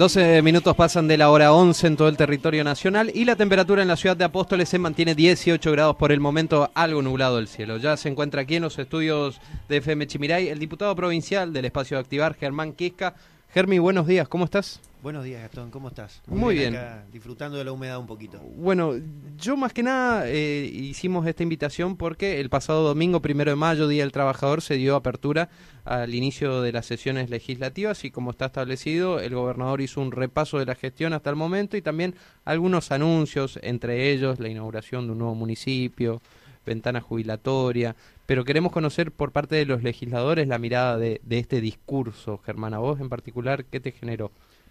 [0.00, 3.82] 12 minutos pasan de la hora 11 en todo el territorio nacional y la temperatura
[3.82, 7.48] en la ciudad de Apóstoles se mantiene 18 grados por el momento, algo nublado el
[7.48, 7.76] cielo.
[7.76, 11.98] Ya se encuentra aquí en los estudios de FM Chimiray el diputado provincial del espacio
[11.98, 13.14] de Activar, Germán Quisca.
[13.52, 14.80] Germi, buenos días, ¿cómo estás?
[15.02, 16.22] Buenos días, Gastón, ¿cómo estás?
[16.28, 16.78] Muy, bien.
[17.10, 18.38] disfrutando de la humedad un poquito.
[18.56, 18.92] Bueno,
[19.38, 23.88] yo más que nada eh, hicimos esta invitación porque el pasado domingo, primero de mayo,
[23.88, 25.48] Día del Trabajador, se dio apertura
[25.84, 30.60] al inicio de las sesiones legislativas y como está establecido, el gobernador hizo un repaso
[30.60, 35.12] de la gestión hasta el momento y también algunos anuncios, entre ellos la inauguración de
[35.12, 36.22] un nuevo municipio,
[36.66, 41.60] ventana jubilatoria, pero queremos conocer por parte de los legisladores la mirada de, de este
[41.60, 44.30] discurso, Germán, a vos en particular, ¿qué te generó?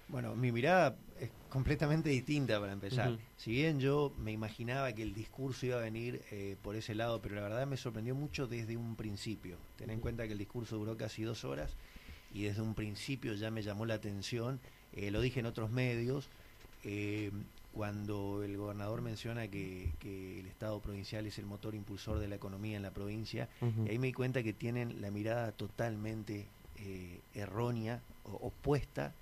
[0.09, 3.18] Bueno, mi mirada es completamente distinta para empezar.
[3.38, 7.22] Si bien yo me imaginaba que el discurso iba a venir eh, por ese lado,
[7.22, 9.58] pero la verdad me sorprendió mucho desde un principio.
[9.76, 11.76] Ten en cuenta que el discurso duró casi dos horas
[12.34, 14.59] y desde un principio ya me llamó la atención,
[14.94, 16.30] eh, lo dije en otros medios,
[16.84, 17.31] eh,
[17.80, 22.75] cuando el gobernador menciona que, el Estado provincial es el motor impulsor de la economía
[22.75, 26.45] en la provincia, y ahí me di cuenta que tienen la mirada totalmente
[27.33, 29.13] errónea, o, opuesta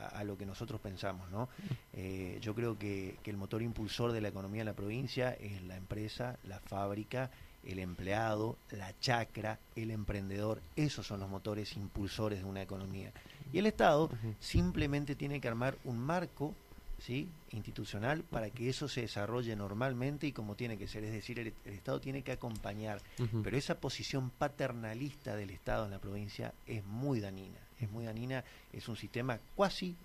[0.00, 1.30] a, lo que nosotros pensamos.
[1.30, 1.48] ¿no?
[1.92, 5.76] Eh, yo creo que, el motor impulsor de la economía de la provincia es la
[5.76, 7.30] empresa, la fábrica,
[7.62, 10.60] el empleado, la chacra, el emprendedor.
[10.74, 13.12] Esos son los motores impulsores de una economía.
[13.52, 16.52] Y el Estado simplemente tiene que armar un marco
[16.98, 17.28] ¿sí?
[17.50, 21.04] institucional para que eso se desarrolle normalmente y como tiene que ser.
[21.04, 23.00] Es decir, el, Estado tiene que acompañar.
[23.42, 27.58] Pero esa posición paternalista del Estado en la provincia es muy dañina.
[27.78, 29.96] Es muy dañina, es un sistema cuasi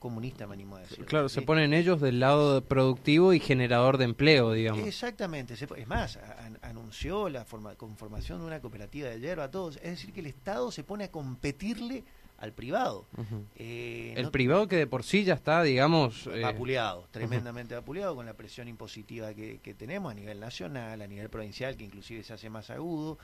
[0.00, 1.04] comunista, me animo a decir.
[1.04, 4.84] Claro, se ponen ellos del lado productivo y generador de empleo, digamos.
[4.86, 5.54] Exactamente.
[5.54, 6.18] Es más,
[6.62, 9.76] anunció la forma, conformación de una cooperativa de hierba a todos.
[9.76, 12.02] Es decir, que el Estado se pone a competirle
[12.40, 13.04] al privado.
[13.56, 16.26] Eh, el privado que de por sí ya está, digamos...
[16.26, 16.42] Eh...
[16.42, 21.76] Apuleado, tremendamente apuleado con la presión impositiva que, tenemos a nivel nacional, a nivel provincial,
[21.76, 23.18] que inclusive se hace más agudo.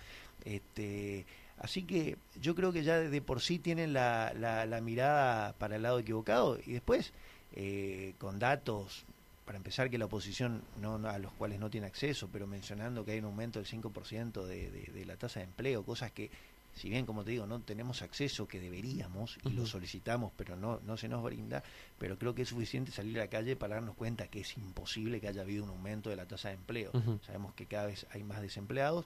[0.44, 1.24] Este,
[1.58, 5.82] así que yo creo que ya de por sí tienen la, la, mirada para el
[5.82, 7.14] lado equivocado y después
[7.54, 9.06] eh, con datos
[9.46, 13.12] para empezar que la oposición no, a los cuales no tiene acceso, pero mencionando que
[13.12, 16.30] hay un aumento del 5% de, de, de la tasa de empleo, cosas que
[16.76, 20.80] si bien como te digo no tenemos acceso que deberíamos y lo solicitamos pero no
[20.86, 21.64] no se nos brinda
[21.98, 25.20] pero creo que es suficiente salir a la calle para darnos cuenta que es imposible
[25.20, 26.92] que haya habido un aumento de la tasa de empleo.
[27.24, 29.04] Sabemos que cada vez hay más desempleados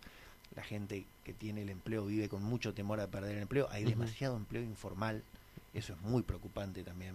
[0.54, 3.84] la gente que tiene el empleo vive con mucho temor a perder el empleo hay
[3.84, 5.22] demasiado empleo informal
[5.72, 7.14] eso es muy preocupante también.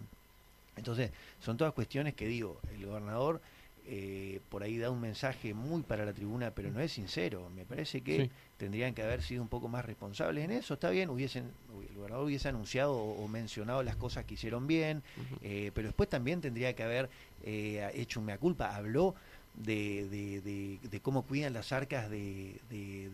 [0.75, 3.41] Entonces son todas cuestiones que digo el gobernador
[3.87, 7.49] eh, por ahí da un mensaje muy para la tribuna, pero no es sincero.
[7.55, 10.73] Me parece que tendrían que haber sido un poco más responsables en eso.
[10.73, 11.51] Está bien, hubiesen,
[11.87, 15.03] el gobernador hubiese anunciado o, mencionado las cosas que hicieron bien,
[15.41, 17.09] eh, pero después también tendría que haber
[17.43, 18.75] eh, hecho un mea culpa.
[18.75, 19.13] Habló
[19.57, 22.59] de, de, de, cómo cuidan las arcas de,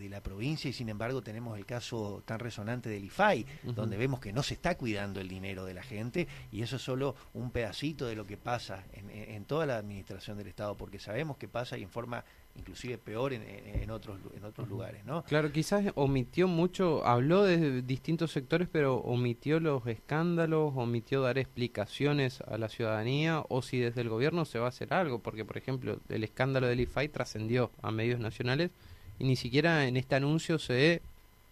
[0.10, 4.34] la provincia y sin embargo tenemos el caso tan resonante del IFAI, donde vemos que
[4.34, 8.08] no se está cuidando el dinero de la gente y eso es solo un pedacito
[8.08, 11.78] de lo que pasa en, en toda la administración del Estado, porque sabemos que pasa
[11.78, 12.26] y en forma
[12.56, 15.24] inclusive peor en, en, otros en otros lugares, ¿no?
[15.24, 22.42] Claro, quizás omitió mucho, habló de distintos sectores, pero omitió los escándalos, omitió dar explicaciones
[22.42, 25.58] a la ciudadanía, o si desde el gobierno se va a hacer algo, porque por
[25.58, 28.72] ejemplo el escándalo del IFAI trascendió a medios nacionales
[29.20, 31.02] y ni siquiera en este anuncio se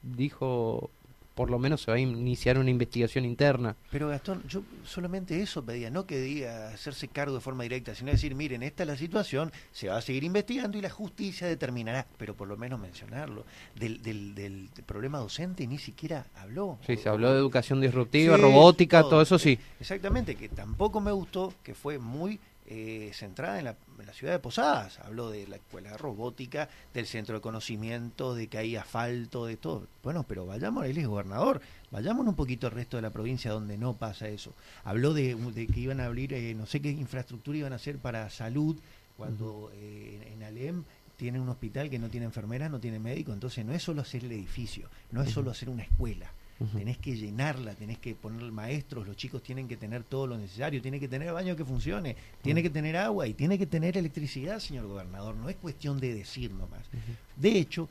[0.02, 0.90] dijo
[1.40, 3.74] por lo menos se va a iniciar una investigación interna.
[3.92, 8.12] Pero Gastón, yo solamente eso pedía, no que diga hacerse cargo de forma directa, sino
[8.12, 12.06] decir, miren, esta es la situación, se va a seguir investigando y la justicia determinará,
[12.18, 13.46] pero por lo menos mencionarlo.
[13.74, 16.78] Del, del, problema docente ni siquiera habló.
[16.86, 19.58] Sí, se habló de educación disruptiva, robótica, todo eso sí.
[19.80, 22.38] Exactamente, que tampoco me gustó, que fue muy
[22.72, 23.76] eh, centrada en la,
[24.14, 25.00] ciudad de Posadas.
[25.00, 29.58] Habló de la escuela de robótica, del centro de conocimiento, de que hay asfalto, de
[29.58, 29.88] todo.
[30.04, 33.78] Bueno, pero vayamos, él es gobernador, vayamos un poquito al resto de la provincia donde
[33.78, 34.54] no pasa eso.
[34.84, 35.36] Habló de,
[35.74, 38.78] que iban a abrir, eh, no sé qué infraestructura iban a hacer para salud,
[39.18, 40.84] cuando eh, en Alem
[41.18, 44.26] tiene un hospital que no tiene enfermeras, no tiene médico, entonces no es solo hacer
[44.26, 46.32] el edificio, no es solo hacer una escuela
[46.68, 50.82] tenés que llenarla, tenés que poner maestros, los chicos tienen que tener todo lo necesario,
[50.82, 54.60] tiene que tener baño que funcione, tiene que tener agua y tiene que tener electricidad,
[54.60, 56.82] señor gobernador, no es cuestión de decir nomás.
[57.36, 57.88] De hecho,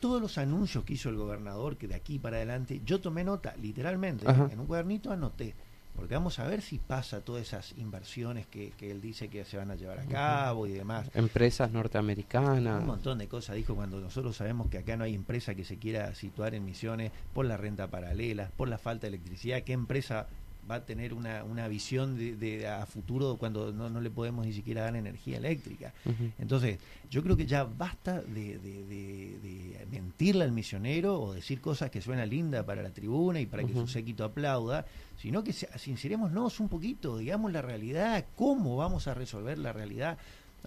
[0.00, 3.54] todos los anuncios que hizo el gobernador, que de aquí para adelante, yo tomé nota,
[3.60, 5.54] literalmente, en un cuadernito anoté
[5.98, 9.72] porque vamos a ver si pasa todas esas inversiones que, él dice que se van
[9.72, 11.10] a llevar a cabo y demás.
[11.12, 12.82] Empresas norteamericanas.
[12.82, 15.76] Un montón de cosas dijo cuando nosotros sabemos que acá no hay empresa que se
[15.76, 19.64] quiera situar en Misiones por la renta paralela, por la falta de electricidad.
[19.64, 20.28] ¿Qué empresa
[20.70, 24.52] va a tener una, una visión de, a futuro cuando no, no, le podemos ni
[24.52, 25.92] siquiera dar energía eléctrica.
[26.38, 26.78] Entonces,
[27.10, 32.28] yo creo que ya basta de, de, mentirle al misionero o decir cosas que suenan
[32.28, 34.86] lindas para la tribuna y para que su séquito aplauda,
[35.16, 40.18] sino que sincerémonos un poquito, digamos la realidad, cómo vamos a resolver la realidad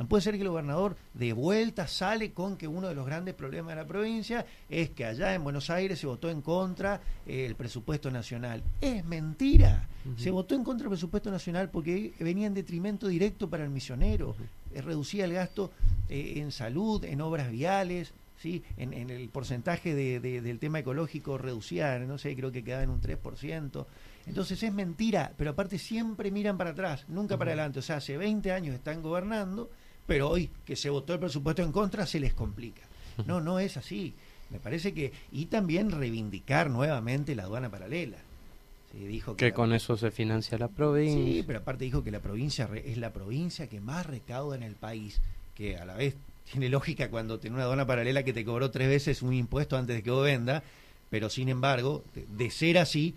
[0.07, 3.75] puede ser que el gobernador de vuelta sale con que uno de los grandes problemas
[3.75, 7.55] de la provincia es que allá en Buenos Aires se votó en contra eh, el
[7.55, 8.63] presupuesto nacional.
[8.79, 9.87] Es mentira.
[10.17, 14.35] Se votó en contra del presupuesto nacional porque venía en detrimento directo para el misionero.
[14.73, 15.71] Eh, reducía el gasto
[16.09, 18.63] eh, en salud, en obras viales, ¿sí?
[18.77, 23.85] en, el porcentaje del tema ecológico reducía, no sé, creo que quedaba en un 3%.
[24.25, 27.79] Entonces es mentira, pero aparte siempre miran para atrás, nunca para adelante.
[27.79, 29.69] O sea, hace 20 años están gobernando
[30.05, 32.81] pero hoy que se votó el presupuesto en contra se les complica.
[33.25, 34.13] No, no es así.
[34.49, 38.17] Me parece que y también reivindicar nuevamente la aduana paralela.
[38.93, 41.23] dijo que, con eso se financia la provincia.
[41.23, 44.75] Sí, pero aparte dijo que la provincia es la provincia que más recauda en el
[44.75, 45.21] país,
[45.55, 46.15] que a la vez
[46.51, 49.95] tiene lógica cuando tiene una aduana paralela que te cobró tres veces un impuesto antes
[49.95, 50.63] de que vos venda,
[51.09, 53.15] pero sin embargo, de, ser así,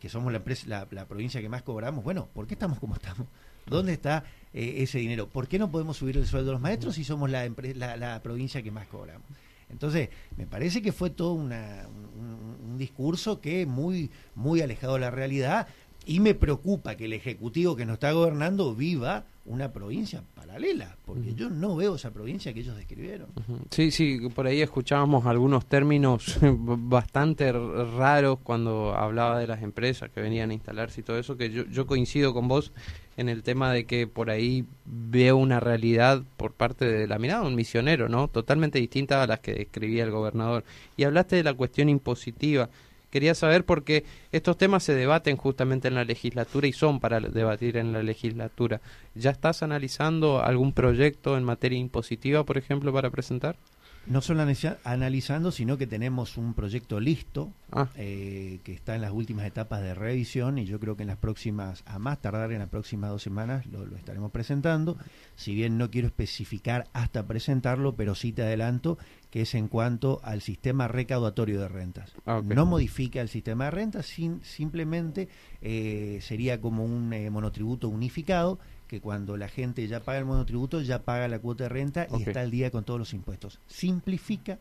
[0.00, 3.26] que somos la, la, la provincia que más cobramos, bueno, ¿por qué estamos como estamos?
[3.66, 5.28] ¿Dónde está eh, ese dinero?
[5.28, 8.62] ¿Por qué no podemos subir el sueldo de los maestros si somos la, la, provincia
[8.62, 9.26] que más cobramos?
[9.68, 15.10] Entonces, me parece que fue todo un, un, discurso que muy, muy alejado de la
[15.10, 15.68] realidad
[16.06, 21.34] y me preocupa que el Ejecutivo que nos está gobernando viva una provincia paralela, porque
[21.34, 23.28] yo no veo esa provincia que ellos describieron.
[23.70, 30.22] Sí, sí, por ahí escuchábamos algunos términos bastante raros cuando hablaba de las empresas que
[30.22, 32.72] venían a instalarse y todo eso, que yo, yo coincido con vos
[33.16, 37.42] en el tema de que por ahí veo una realidad por parte de la mirada
[37.42, 38.28] de un misionero, ¿no?
[38.28, 40.64] Totalmente distinta a las que describía el gobernador.
[40.96, 42.70] Y hablaste de la cuestión impositiva.
[43.14, 47.20] Quería saber por qué estos temas se debaten justamente en la legislatura y son para
[47.20, 48.80] debatir en la legislatura.
[49.14, 53.56] ¿Ya estás analizando algún proyecto en materia impositiva, por ejemplo, para presentar?
[54.06, 54.44] No solo
[54.84, 57.88] analizando, sino que tenemos un proyecto listo ah.
[57.96, 61.16] eh, que está en las últimas etapas de revisión y yo creo que en las
[61.16, 64.96] próximas, a más tardar en las próximas dos semanas, lo, estaremos presentando.
[65.36, 68.98] Si bien no quiero especificar hasta presentarlo, pero sí te adelanto
[69.30, 72.12] que es en cuanto al sistema recaudatorio de rentas.
[72.24, 75.28] Ah, no modifica el sistema de rentas, sin, simplemente
[75.60, 78.60] eh, sería como un eh, monotributo unificado
[78.94, 82.22] que cuando la gente ya paga el monotributo, ya paga la cuota de renta y
[82.22, 83.58] está al día con todos los impuestos.
[83.66, 84.60] Simplifica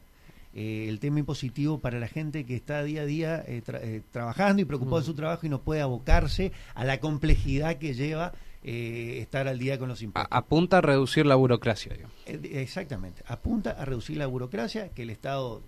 [0.55, 4.63] eh, el tema impositivo para la gente que está día a día eh, eh, trabajando
[4.63, 8.33] y preocupado de su trabajo y no puede abocarse a la complejidad que lleva
[8.63, 10.35] estar al día con los impuestos.
[10.35, 11.95] apunta a reducir la burocracia.
[12.25, 15.61] exactamente, apunta a reducir la burocracia, que el Estado,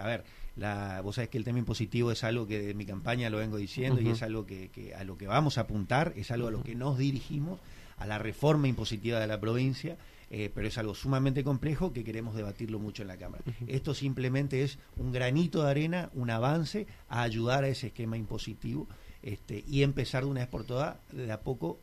[0.00, 0.24] a ver,
[0.58, 3.56] la, vos sabés que el tema impositivo es algo que de mi campaña lo vengo
[3.56, 6.50] diciendo y es algo que, que, a lo que vamos a apuntar, es algo a
[6.50, 7.60] lo que nos dirigimos
[7.98, 9.96] a la reforma impositiva de la provincia,
[10.30, 13.42] eh, pero es algo sumamente complejo que queremos debatirlo mucho en la Cámara.
[13.66, 18.86] Esto simplemente es un granito de arena, un avance a ayudar a ese esquema impositivo.
[19.20, 21.80] Este, y empezar de una vez por todas, de a poco,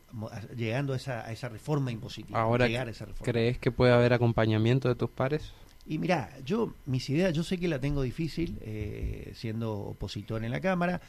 [0.56, 2.40] llegando a esa, a esa reforma impositiva.
[2.40, 2.66] Ahora,
[3.22, 5.52] ¿crees que puede haber acompañamiento de tus pares?
[5.86, 10.50] Y mira, yo, mis ideas, yo sé que la tengo difícil eh, siendo opositor en
[10.50, 11.00] la Cámara,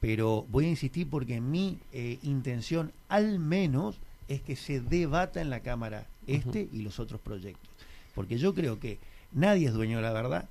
[0.00, 3.98] pero voy a insistir porque mi eh, intención, al menos,
[4.28, 7.68] es que se debata en la Cámara este y los otros proyectos.
[8.14, 8.98] Porque yo creo que
[9.32, 10.48] nadie es dueño de la verdad.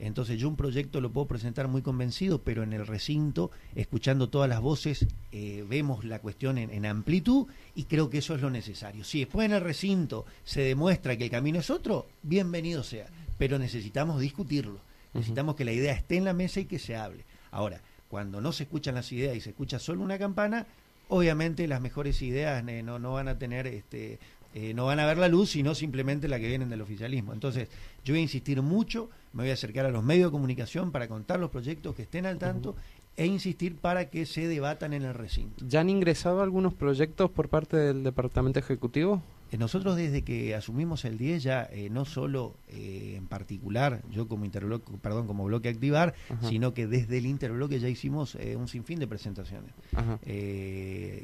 [0.00, 4.48] Entonces yo un proyecto lo puedo presentar muy convencido, pero en el recinto, escuchando todas
[4.48, 9.04] las voces, eh, vemos la cuestión en, amplitud y creo que eso es lo necesario.
[9.04, 13.06] Si después en el recinto se demuestra que el camino es otro, bienvenido sea,
[13.38, 14.80] pero necesitamos discutirlo,
[15.14, 17.24] necesitamos que la idea esté en la mesa y que se hable.
[17.50, 20.66] Ahora, cuando no se escuchan las ideas y se escucha solo una campana,
[21.08, 24.18] obviamente las mejores ideas eh, no, no van a tener este
[24.54, 27.68] eh, no van a ver la luz sino simplemente la que vienen del oficialismo entonces
[28.04, 31.08] yo voy a insistir mucho me voy a acercar a los medios de comunicación para
[31.08, 32.76] contar los proyectos que estén al tanto
[33.16, 35.64] e insistir para que se debatan en el recinto.
[35.66, 39.22] Ya han ingresado algunos proyectos por parte del departamento ejecutivo
[39.56, 44.44] nosotros desde que asumimos el 10 ya eh, no solo eh, en particular yo como
[44.44, 49.06] interbloque, perdón, como bloque activar, sino que desde el interbloque ya hicimos un sinfín de
[49.06, 49.72] presentaciones.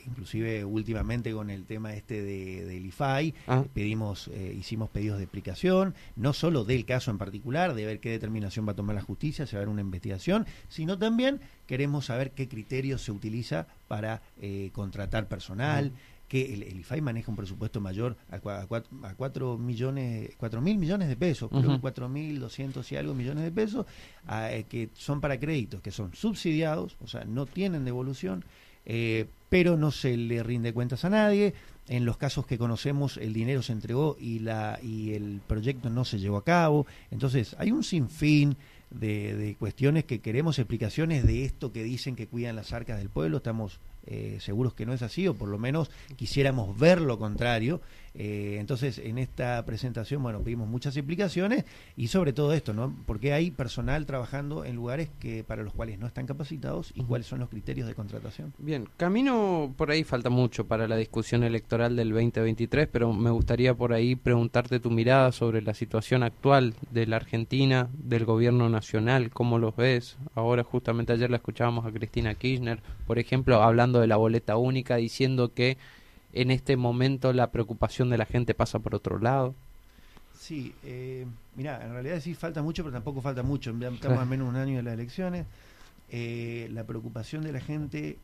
[0.06, 3.64] inclusive últimamente con el tema este de, del IFAI ah.
[3.72, 8.66] pedimos hicimos pedidos de explicación, no solo del caso en particular, de ver qué determinación
[8.66, 12.30] va a tomar la justicia, se va a ver una investigación, sino también queremos saber
[12.30, 14.22] qué criterios se utiliza para
[14.72, 15.92] contratar personal
[16.28, 21.16] que el, IFAI maneja un presupuesto mayor a, a, 4, millones, cuatro mil millones de
[21.16, 23.86] pesos, creo que 4 mil 200 y algo millones de pesos,
[24.30, 28.44] eh, que son para créditos, que son subsidiados, o sea, no tienen devolución,
[28.86, 31.54] eh, pero no se le rinde cuentas a nadie.
[31.86, 36.04] En los casos que conocemos, el dinero se entregó y, la, y el proyecto no
[36.06, 36.86] se llevó a cabo.
[37.10, 38.56] Entonces, hay un sinfín
[38.90, 43.10] de, de cuestiones que queremos explicaciones de esto que dicen que cuidan las arcas del
[43.10, 43.36] pueblo.
[43.36, 47.80] Estamos eh, seguros que no es así, o por lo menos quisiéramos ver lo contrario.
[48.14, 51.64] Eh, entonces, en esta presentación, bueno, pedimos muchas explicaciones
[51.96, 52.94] y sobre todo esto, ¿no?
[53.06, 57.26] Porque hay personal trabajando en lugares que para los cuales no están capacitados y cuáles
[57.26, 58.52] son los criterios de contratación.
[58.58, 63.74] Bien, camino por ahí falta mucho para la discusión electoral del 2023, pero me gustaría
[63.74, 69.30] por ahí preguntarte tu mirada sobre la situación actual de la Argentina, del gobierno nacional,
[69.30, 70.18] cómo los ves.
[70.34, 74.96] Ahora justamente ayer la escuchábamos a Cristina Kirchner, por ejemplo, hablando de la boleta única,
[74.96, 75.76] diciendo que
[76.34, 79.54] en este momento la preocupación de la gente pasa por otro lado.
[80.38, 83.70] Sí, eh, mira, en realidad sí falta mucho, pero tampoco falta mucho.
[83.70, 85.46] Estamos a menos un año de las elecciones.
[86.10, 88.18] Eh, la preocupación de la gente,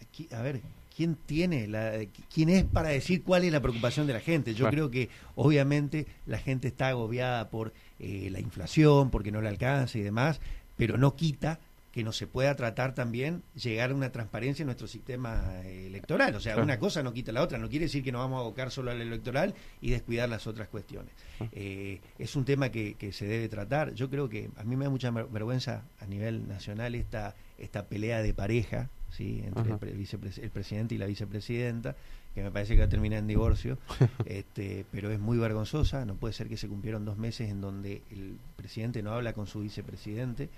[0.00, 0.62] aquí, a ver,
[0.96, 1.92] ¿quién tiene, la,
[2.32, 4.54] quién es para decir cuál es la preocupación de la gente?
[4.54, 9.48] Yo creo que obviamente la gente está agobiada por eh, la inflación, porque no le
[9.48, 10.40] alcanza y demás,
[10.76, 11.58] pero no quita
[11.98, 16.32] que no se pueda tratar también llegar a una transparencia en nuestro sistema eh, electoral.
[16.36, 17.58] O sea, una cosa no quita la otra.
[17.58, 20.68] No quiere decir que nos vamos a abocar solo al electoral y descuidar las otras
[20.68, 21.12] cuestiones.
[21.40, 21.48] Ah.
[21.50, 23.94] Eh, es un tema que, se debe tratar.
[23.94, 28.22] Yo creo que a mí me da mucha vergüenza a nivel nacional esta, esta pelea
[28.22, 29.42] de pareja ¿sí?
[29.44, 30.08] entre el,
[30.40, 31.96] el, presidente y la vicepresidenta,
[32.32, 33.76] que me parece que va a terminar en divorcio,
[34.24, 36.04] este, pero es muy vergonzosa.
[36.04, 39.48] No puede ser que se cumplieron dos meses en donde el presidente no habla con
[39.48, 40.48] su vicepresidente.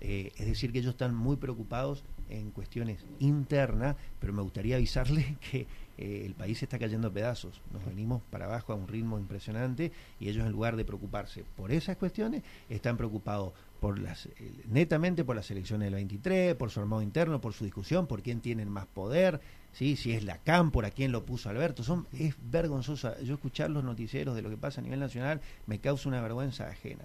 [0.00, 5.26] Eh, es decir, que ellos están muy preocupados en cuestiones internas, pero me gustaría avisarles
[5.50, 5.66] que
[5.98, 7.60] eh, el país está cayendo a pedazos.
[7.72, 11.70] Nos venimos para abajo a un ritmo impresionante y ellos en lugar de preocuparse por
[11.72, 14.30] esas cuestiones, están preocupados por las, eh,
[14.68, 18.40] netamente por las elecciones del 23, por su armado interno, por su discusión, por quién
[18.40, 19.40] tiene más poder,
[19.72, 19.96] ¿sí?
[19.96, 21.82] si es la CAM, por a quién lo puso Alberto.
[21.82, 23.20] Son, es vergonzoso.
[23.22, 26.68] Yo escuchar los noticieros de lo que pasa a nivel nacional me causa una vergüenza
[26.68, 27.04] ajena.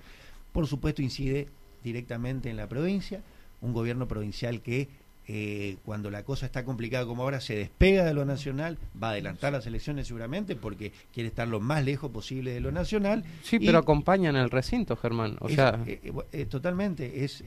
[0.53, 1.49] Por supuesto incide
[1.85, 3.21] directamente en la provincia,
[3.61, 4.89] un gobierno provincial que
[5.27, 9.11] eh, cuando la cosa está complicada como ahora se despega de lo nacional, va a
[9.11, 13.23] adelantar las elecciones seguramente porque quiere estar lo más lejos posible de lo nacional.
[13.41, 15.37] Sí, pero acompañan el recinto, Germán.
[15.39, 17.23] O sea, eh, eh, totalmente.
[17.23, 17.43] Es,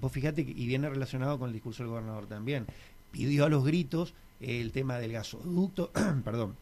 [0.00, 2.66] vos fíjate y viene relacionado con el discurso del gobernador también.
[3.10, 5.90] Pidió a los gritos el tema del gasoducto,
[6.24, 6.56] perdón,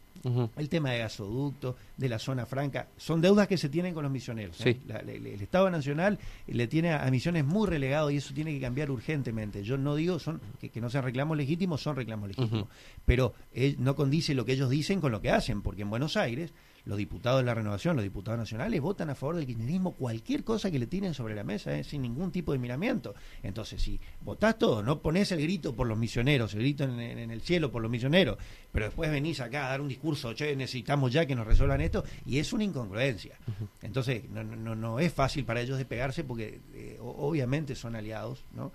[0.56, 4.12] el tema de gasoducto, de la zona franca, son deudas que se tienen con los
[4.12, 4.64] misioneros.
[4.66, 4.78] ¿eh?
[5.06, 9.62] el, Estado Nacional le tiene a, misiones muy relegados y eso tiene que cambiar urgentemente.
[9.62, 12.68] Yo no digo son que, no sean reclamos legítimos, son reclamos legítimos,
[13.04, 13.34] pero
[13.78, 16.52] no condice lo que ellos dicen con lo que hacen, porque en Buenos Aires
[16.88, 20.70] los diputados de la renovación, los diputados nacionales, votan a favor del kirchnerismo cualquier cosa
[20.70, 21.84] que le tienen sobre la mesa, ¿eh?
[21.84, 23.14] sin ningún tipo de miramiento.
[23.42, 27.42] Entonces, si votás todo, no pones el grito por los misioneros, el grito en, el
[27.42, 28.38] cielo por los misioneros,
[28.72, 32.04] pero después venís acá a dar un discurso, che, necesitamos ya que nos resuelvan esto,
[32.24, 33.36] y es una incongruencia.
[33.82, 38.72] Entonces, no, no, no es fácil para ellos despegarse porque eh, obviamente son aliados, ¿no?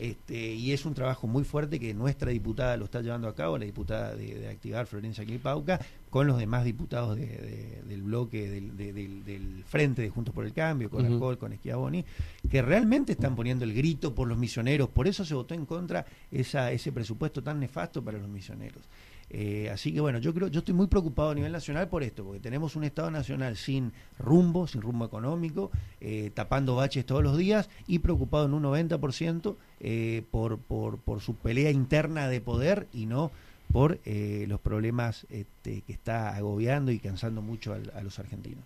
[0.00, 3.58] Este, y es un trabajo muy fuerte que nuestra diputada lo está llevando a cabo,
[3.58, 5.78] la diputada de, Activar, Florencia Clipauca,
[6.08, 11.36] con los demás diputados del bloque del, Frente de Juntos por el Cambio, con uh
[11.36, 12.02] con Esquiaboni,
[12.50, 14.88] que realmente están poniendo el grito por los misioneros.
[14.88, 18.82] Por eso se votó en contra esa, ese presupuesto tan nefasto para los misioneros.
[19.32, 22.24] Eh, así que bueno, yo creo, yo estoy muy preocupado a nivel nacional por esto,
[22.24, 25.70] porque tenemos un Estado nacional sin rumbo, sin rumbo económico,
[26.00, 31.20] eh, tapando baches todos los días y preocupado en un 90% eh, por, por, por
[31.20, 33.30] su pelea interna de poder y no
[33.72, 38.64] por los problemas este, que está agobiando y cansando mucho a, los argentinos.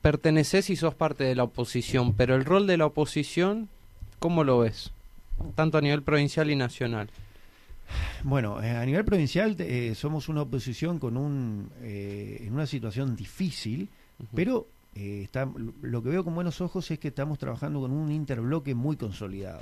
[0.00, 3.68] Perteneces y sos parte de la oposición, pero el rol de la oposición,
[4.18, 4.92] ¿cómo lo ves?
[5.54, 7.10] Tanto a nivel provincial y nacional.
[8.22, 13.14] Bueno, eh, a nivel provincial eh, somos una oposición con un, eh, en una situación
[13.14, 13.88] difícil,
[14.34, 15.46] pero está,
[15.82, 19.60] lo que veo con buenos ojos es que estamos trabajando con un interbloque muy consolidado.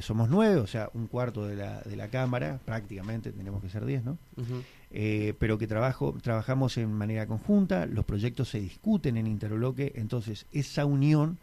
[0.00, 3.84] somos nueve, o sea, un cuarto de la, de la Cámara, prácticamente tenemos que ser
[3.84, 4.18] diez, ¿no?
[4.90, 10.84] pero que trabajo, trabajamos en manera conjunta, los proyectos se discuten en interbloque, entonces esa
[10.86, 11.38] unión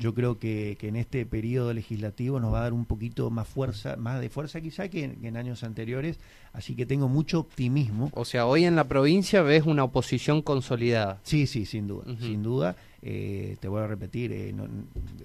[0.00, 3.46] yo creo que, que, en este periodo legislativo nos va a dar un poquito más
[3.46, 6.18] fuerza, más de fuerza quizá que en, años anteriores,
[6.52, 8.10] así que tengo mucho optimismo.
[8.14, 11.20] O sea, hoy en la provincia ves una oposición consolidada.
[11.22, 12.76] Sí, sí, sin duda, sin duda.
[13.02, 14.54] Eh, te voy a repetir, eh,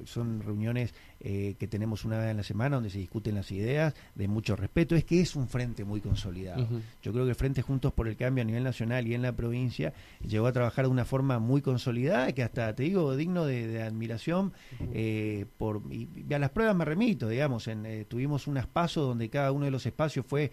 [0.06, 3.94] son reuniones eh, que tenemos una vez en la semana donde se discuten las ideas
[4.16, 6.68] de mucho respeto, es que es un frente muy consolidado.
[7.02, 9.34] Yo creo que el Frente Juntos por el Cambio a nivel nacional y en la
[9.34, 9.94] provincia
[10.28, 14.54] llegó a trabajar de una forma muy consolidada, que hasta, te digo, digno de, admiración.
[14.94, 19.30] Eh, por, y, a las pruebas me remito, digamos, en, eh, tuvimos un espacio donde
[19.30, 20.52] cada uno de los espacios fue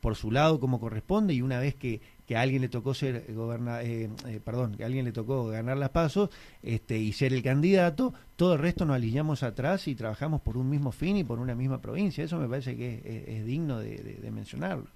[0.00, 3.26] por su lado como corresponde y una vez que que a alguien le tocó ser
[3.34, 6.30] goberna, eh, eh, perdón, que a alguien le tocó ganar las pasos
[6.62, 10.68] este, y ser el candidato, todo el resto nos alineamos atrás y trabajamos por un
[10.68, 12.24] mismo fin y por una misma provincia.
[12.24, 14.86] Eso me parece que es, digno de, mencionarlo.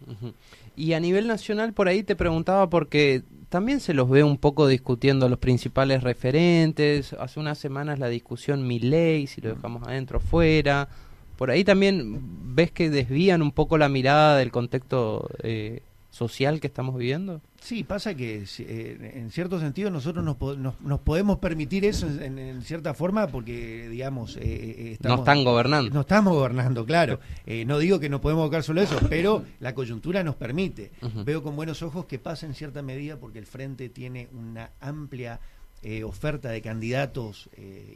[0.75, 4.67] Y a nivel nacional, por ahí te preguntaba porque también se los ve un poco
[4.67, 7.13] discutiendo los principales referentes.
[7.13, 10.89] Hace unas semanas la discusión mi ley, si lo dejamos adentro fuera.
[11.37, 12.19] Por ahí también
[12.57, 15.83] ves que desvían un poco la mirada del contexto eh,
[16.17, 17.43] social que estamos viviendo?
[17.61, 20.37] Sí, pasa que eh, en cierto sentido nosotros nos,
[20.81, 25.91] nos, podemos permitir eso en, cierta forma porque, digamos, eh, eh estamos, no están gobernando.
[25.93, 27.21] No estamos gobernando, claro.
[27.45, 30.91] Eh, no digo que no podemos buscar solo eso, pero la coyuntura nos permite.
[31.25, 35.39] Veo con buenos ojos que pasa en cierta medida porque el Frente tiene una amplia
[36.05, 37.49] oferta de candidatos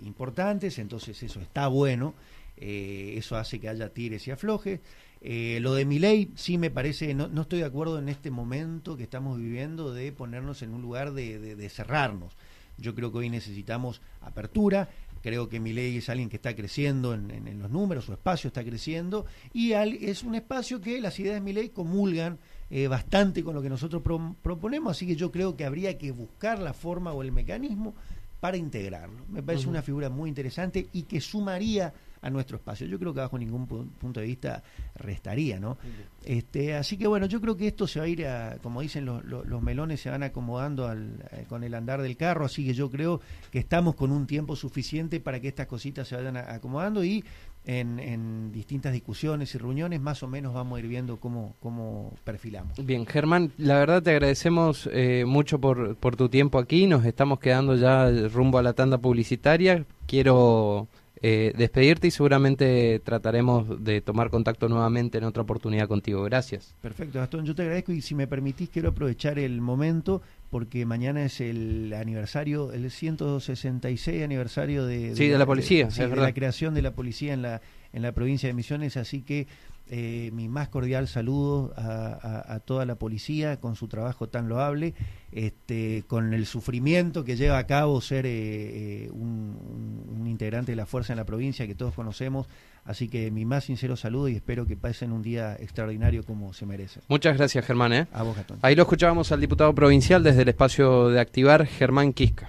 [0.04, 2.14] importantes, entonces eso está bueno.
[2.56, 4.80] eso hace que haya tires y aflojes.
[5.22, 8.30] Eh, lo de mi ley sí me parece, no, no, estoy de acuerdo en este
[8.30, 12.36] momento que estamos viviendo de ponernos en un lugar de, cerrarnos.
[12.78, 14.88] Yo creo que hoy necesitamos apertura,
[15.22, 18.64] creo que mi ley es alguien que está creciendo en, los números, su espacio está
[18.64, 22.38] creciendo, y es un espacio que las ideas de mi ley comulgan
[22.70, 24.02] eh, bastante con lo que nosotros
[24.40, 27.94] proponemos, así que yo creo que habría que buscar la forma o el mecanismo
[28.40, 29.26] para integrarlo.
[29.28, 32.86] Me parece una figura muy interesante y que sumaría a nuestro espacio.
[32.86, 34.62] Yo creo que bajo ningún punto de vista
[34.94, 35.78] restaría, ¿no?
[36.24, 39.04] Este, así que bueno, yo creo que esto se va a ir, a, como dicen
[39.04, 42.74] los, los, melones, se van acomodando al, eh, con el andar del carro, así que
[42.74, 47.02] yo creo que estamos con un tiempo suficiente para que estas cositas se vayan acomodando
[47.04, 47.24] y
[47.66, 52.84] en, distintas discusiones y reuniones más o menos vamos a ir viendo cómo, cómo perfilamos.
[52.84, 57.38] Bien, Germán, la verdad te agradecemos eh, mucho por, por tu tiempo aquí, nos estamos
[57.38, 59.84] quedando ya rumbo a la tanda publicitaria.
[60.06, 60.88] Quiero
[61.22, 66.22] eh, despedirte y seguramente trataremos de tomar contacto nuevamente en otra oportunidad contigo.
[66.22, 66.74] Gracias.
[66.80, 71.24] Perfecto, Gastón, yo te agradezco y si me permitís quiero aprovechar el momento porque mañana
[71.24, 76.92] es el aniversario, el 166 aniversario de, de, la policía, de, la creación de la
[76.92, 77.60] policía en la,
[77.92, 79.46] en la provincia de Misiones, así que
[79.92, 84.94] eh, mi más cordial saludo a, toda la policía con su trabajo tan loable,
[85.32, 90.86] este, con el sufrimiento que lleva a cabo ser eh, eh, un, integrante de la
[90.86, 92.46] fuerza en la provincia que todos conocemos.
[92.84, 96.66] Así que mi más sincero saludo y espero que pasen un día extraordinario como se
[96.66, 97.00] merece.
[97.08, 98.06] Muchas gracias, Germán.
[98.12, 102.48] A vos, Ahí lo escuchábamos al diputado provincial desde el espacio de Activar, Germán Quisca.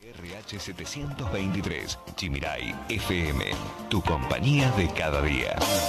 [0.00, 3.44] RH 723, Chimiray FM,
[3.90, 5.56] tu compañía de cada día.